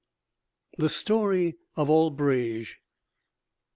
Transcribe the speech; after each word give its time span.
THE 0.79 0.89
STORY 0.89 1.57
OF 1.75 1.87
ALBREGE. 1.87 2.79